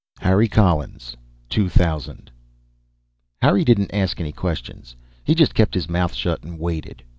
[0.21, 1.15] Harry Collins
[1.49, 2.31] 2000
[3.43, 4.95] Harry didn't ask any questions.
[5.23, 7.03] He just kept his mouth shut and waited.